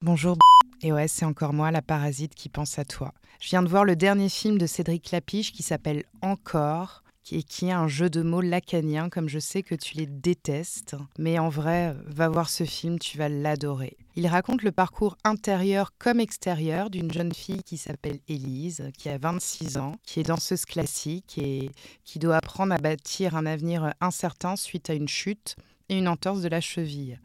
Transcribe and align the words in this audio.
Bonjour 0.00 0.36
et 0.80 0.92
ouais, 0.92 1.08
c'est 1.08 1.24
encore 1.24 1.52
moi, 1.52 1.72
la 1.72 1.82
parasite 1.82 2.36
qui 2.36 2.48
pense 2.48 2.78
à 2.78 2.84
toi. 2.84 3.12
Je 3.40 3.48
viens 3.48 3.64
de 3.64 3.68
voir 3.68 3.84
le 3.84 3.96
dernier 3.96 4.28
film 4.28 4.56
de 4.56 4.66
Cédric 4.66 5.10
Lapiche 5.10 5.50
qui 5.50 5.64
s'appelle 5.64 6.04
Encore 6.22 7.02
et 7.32 7.42
qui 7.42 7.66
est 7.66 7.72
un 7.72 7.88
jeu 7.88 8.08
de 8.08 8.22
mots 8.22 8.40
lacanien, 8.40 9.08
comme 9.08 9.28
je 9.28 9.40
sais 9.40 9.64
que 9.64 9.74
tu 9.74 9.96
les 9.96 10.06
détestes. 10.06 10.94
Mais 11.18 11.40
en 11.40 11.48
vrai, 11.48 11.96
va 12.06 12.28
voir 12.28 12.48
ce 12.48 12.62
film, 12.62 13.00
tu 13.00 13.18
vas 13.18 13.28
l'adorer. 13.28 13.96
Il 14.14 14.28
raconte 14.28 14.62
le 14.62 14.70
parcours 14.70 15.18
intérieur 15.24 15.90
comme 15.98 16.20
extérieur 16.20 16.90
d'une 16.90 17.12
jeune 17.12 17.34
fille 17.34 17.64
qui 17.64 17.76
s'appelle 17.76 18.20
Élise, 18.28 18.88
qui 18.96 19.08
a 19.08 19.18
26 19.18 19.78
ans, 19.78 19.96
qui 20.04 20.20
est 20.20 20.28
danseuse 20.28 20.64
classique 20.64 21.38
et 21.38 21.72
qui 22.04 22.20
doit 22.20 22.36
apprendre 22.36 22.72
à 22.72 22.78
bâtir 22.78 23.34
un 23.34 23.46
avenir 23.46 23.92
incertain 24.00 24.54
suite 24.54 24.90
à 24.90 24.94
une 24.94 25.08
chute 25.08 25.56
et 25.88 25.98
une 25.98 26.06
entorse 26.06 26.40
de 26.40 26.48
la 26.48 26.60
cheville. 26.60 27.18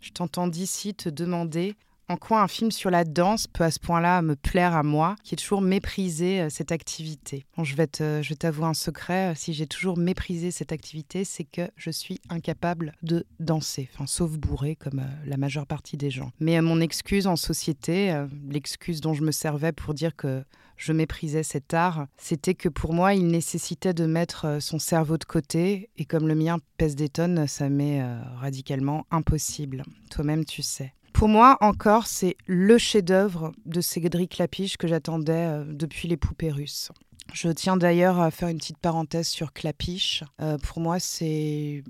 Je 0.00 0.12
t'entends 0.12 0.46
d'ici 0.46 0.94
te 0.94 1.08
demander 1.08 1.74
en 2.10 2.16
quoi 2.16 2.42
un 2.42 2.48
film 2.48 2.72
sur 2.72 2.90
la 2.90 3.04
danse 3.04 3.46
peut 3.46 3.62
à 3.62 3.70
ce 3.70 3.78
point-là 3.78 4.20
me 4.20 4.34
plaire 4.34 4.74
à 4.74 4.82
moi, 4.82 5.14
qui 5.22 5.34
ai 5.34 5.36
toujours 5.36 5.60
méprisé 5.60 6.40
euh, 6.40 6.50
cette 6.50 6.72
activité? 6.72 7.46
Bon, 7.56 7.62
je 7.62 7.76
vais 7.76 7.86
t'avouer 7.86 8.66
un 8.66 8.74
secret, 8.74 9.30
euh, 9.30 9.34
si 9.36 9.52
j'ai 9.52 9.68
toujours 9.68 9.96
méprisé 9.96 10.50
cette 10.50 10.72
activité, 10.72 11.24
c'est 11.24 11.44
que 11.44 11.70
je 11.76 11.90
suis 11.90 12.18
incapable 12.28 12.94
de 13.04 13.24
danser, 13.38 13.88
sauf 14.06 14.32
bourré 14.32 14.74
comme 14.74 14.98
euh, 14.98 15.24
la 15.24 15.36
majeure 15.36 15.68
partie 15.68 15.96
des 15.96 16.10
gens. 16.10 16.32
Mais 16.40 16.60
mon 16.60 16.80
excuse 16.80 17.28
en 17.28 17.36
société, 17.36 18.12
l'excuse 18.48 19.00
dont 19.00 19.14
je 19.14 19.22
me 19.22 19.30
servais 19.30 19.70
pour 19.70 19.94
dire 19.94 20.16
que 20.16 20.42
je 20.76 20.92
méprisais 20.92 21.44
cet 21.44 21.74
art, 21.74 22.06
c'était 22.16 22.54
que 22.54 22.68
pour 22.68 22.92
moi, 22.92 23.14
il 23.14 23.28
nécessitait 23.28 23.94
de 23.94 24.06
mettre 24.06 24.58
son 24.60 24.80
cerveau 24.80 25.16
de 25.16 25.24
côté, 25.24 25.90
et 25.96 26.04
comme 26.06 26.26
le 26.26 26.34
mien 26.34 26.58
pèse 26.76 26.96
des 26.96 27.08
tonnes, 27.08 27.46
ça 27.46 27.68
m'est 27.68 28.02
radicalement 28.36 29.06
impossible. 29.10 29.84
Toi-même, 30.10 30.44
tu 30.44 30.62
sais. 30.62 30.94
Pour 31.12 31.28
moi, 31.28 31.58
encore, 31.60 32.06
c'est 32.06 32.36
le 32.46 32.78
chef-d'œuvre 32.78 33.52
de 33.66 33.80
Cédric 33.80 34.32
Clapiche 34.32 34.76
que 34.76 34.88
j'attendais 34.88 35.32
euh, 35.32 35.64
depuis 35.66 36.08
les 36.08 36.16
poupées 36.16 36.50
russes. 36.50 36.90
Je 37.32 37.48
tiens 37.48 37.76
d'ailleurs 37.76 38.18
à 38.20 38.30
faire 38.30 38.48
une 38.48 38.58
petite 38.58 38.78
parenthèse 38.78 39.28
sur 39.28 39.52
Clapiche. 39.52 40.24
Euh, 40.40 40.58
pour 40.58 40.80
moi, 40.80 40.98
c'est 40.98 41.82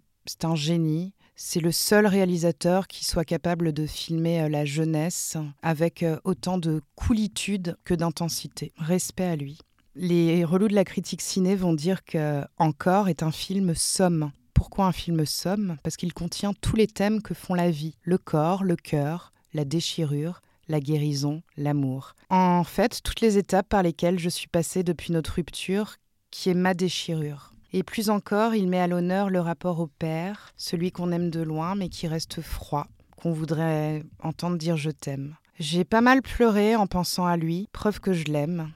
un 0.42 0.54
génie. 0.54 1.14
C'est 1.36 1.60
le 1.60 1.72
seul 1.72 2.06
réalisateur 2.06 2.86
qui 2.86 3.04
soit 3.04 3.24
capable 3.24 3.72
de 3.72 3.86
filmer 3.86 4.42
euh, 4.42 4.48
la 4.48 4.64
jeunesse 4.64 5.36
avec 5.62 6.04
autant 6.24 6.58
de 6.58 6.82
coolitude 6.94 7.76
que 7.84 7.94
d'intensité. 7.94 8.72
Respect 8.76 9.24
à 9.24 9.36
lui. 9.36 9.58
Les 9.94 10.44
relous 10.44 10.68
de 10.68 10.74
la 10.74 10.84
critique 10.84 11.22
ciné 11.22 11.56
vont 11.56 11.72
dire 11.72 12.04
que 12.04 12.42
Encore 12.58 13.08
est 13.08 13.22
un 13.22 13.32
film 13.32 13.74
somme 13.74 14.30
pourquoi 14.60 14.84
un 14.84 14.92
film 14.92 15.24
somme? 15.24 15.78
Parce 15.82 15.96
qu'il 15.96 16.12
contient 16.12 16.52
tous 16.52 16.76
les 16.76 16.86
thèmes 16.86 17.22
que 17.22 17.32
font 17.32 17.54
la 17.54 17.70
vie, 17.70 17.96
le 18.02 18.18
corps, 18.18 18.62
le 18.62 18.76
cœur, 18.76 19.32
la 19.54 19.64
déchirure, 19.64 20.42
la 20.68 20.80
guérison, 20.80 21.40
l'amour. 21.56 22.14
En 22.28 22.62
fait, 22.62 23.00
toutes 23.02 23.22
les 23.22 23.38
étapes 23.38 23.70
par 23.70 23.82
lesquelles 23.82 24.18
je 24.18 24.28
suis 24.28 24.48
passée 24.48 24.82
depuis 24.82 25.14
notre 25.14 25.36
rupture, 25.36 25.96
qui 26.30 26.50
est 26.50 26.54
ma 26.54 26.74
déchirure. 26.74 27.54
Et 27.72 27.82
plus 27.82 28.10
encore, 28.10 28.54
il 28.54 28.68
met 28.68 28.80
à 28.80 28.86
l'honneur 28.86 29.30
le 29.30 29.40
rapport 29.40 29.80
au 29.80 29.86
père, 29.86 30.52
celui 30.58 30.92
qu'on 30.92 31.10
aime 31.10 31.30
de 31.30 31.40
loin 31.40 31.74
mais 31.74 31.88
qui 31.88 32.06
reste 32.06 32.42
froid, 32.42 32.86
qu'on 33.16 33.32
voudrait 33.32 34.02
entendre 34.22 34.58
dire 34.58 34.76
je 34.76 34.90
t'aime. 34.90 35.36
J'ai 35.58 35.86
pas 35.86 36.02
mal 36.02 36.20
pleuré 36.20 36.76
en 36.76 36.86
pensant 36.86 37.24
à 37.24 37.38
lui, 37.38 37.66
preuve 37.72 38.00
que 38.00 38.12
je 38.12 38.24
l'aime, 38.24 38.70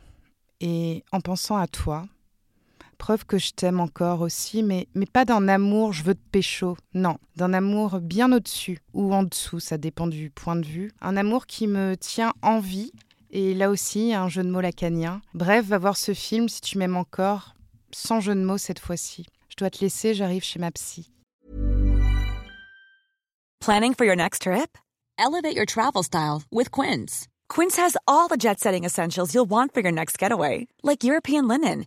et 0.62 1.04
en 1.12 1.20
pensant 1.20 1.56
à 1.56 1.66
toi, 1.66 2.06
preuve 2.94 3.24
que 3.24 3.38
je 3.38 3.52
t'aime 3.52 3.80
encore 3.80 4.20
aussi, 4.20 4.62
mais, 4.62 4.88
mais 4.94 5.06
pas 5.06 5.24
d'un 5.24 5.48
amour 5.48 5.92
je 5.92 6.02
veux 6.02 6.14
te 6.14 6.28
pécho, 6.30 6.76
non, 6.94 7.18
d'un 7.36 7.52
amour 7.52 8.00
bien 8.00 8.32
au-dessus 8.32 8.78
ou 8.92 9.14
en 9.14 9.22
dessous, 9.22 9.60
ça 9.60 9.78
dépend 9.78 10.06
du 10.06 10.30
point 10.30 10.56
de 10.56 10.66
vue. 10.66 10.92
Un 11.00 11.16
amour 11.16 11.46
qui 11.46 11.66
me 11.66 11.96
tient 11.96 12.32
en 12.42 12.60
vie, 12.60 12.92
et 13.30 13.54
là 13.54 13.70
aussi, 13.70 14.14
un 14.14 14.28
jeu 14.28 14.42
de 14.42 14.48
mots 14.48 14.60
lacanien. 14.60 15.20
Bref, 15.34 15.66
va 15.66 15.78
voir 15.78 15.96
ce 15.96 16.14
film 16.14 16.48
si 16.48 16.60
tu 16.60 16.78
m'aimes 16.78 16.96
encore, 16.96 17.54
sans 17.92 18.20
jeu 18.20 18.34
de 18.34 18.40
mots 18.40 18.58
cette 18.58 18.78
fois-ci. 18.78 19.26
Je 19.48 19.56
dois 19.56 19.70
te 19.70 19.80
laisser, 19.80 20.14
j'arrive 20.14 20.44
chez 20.44 20.58
ma 20.58 20.70
psy. 20.70 21.10
Planning 23.60 23.94
for 23.94 24.04
your 24.04 24.16
next 24.16 24.42
trip? 24.42 24.76
Elevate 25.18 25.56
your 25.56 25.66
travel 25.66 26.02
style 26.02 26.42
with 26.52 26.70
Quince. 26.70 27.28
Quince 27.48 27.76
has 27.76 27.96
all 28.06 28.28
the 28.28 28.36
jet 28.36 28.60
setting 28.60 28.84
essentials 28.84 29.32
you'll 29.32 29.48
want 29.48 29.72
for 29.72 29.80
your 29.80 29.92
next 29.92 30.18
getaway, 30.18 30.66
like 30.82 31.02
European 31.04 31.48
linen 31.48 31.86